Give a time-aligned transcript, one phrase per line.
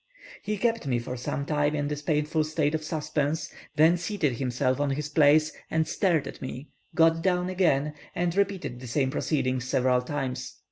[0.41, 4.79] He kept me for some time in this painful state of suspense, then seated himself
[4.79, 9.65] on his place and stared at me, got down again, and repeated the same proceedings
[9.65, 10.55] several times.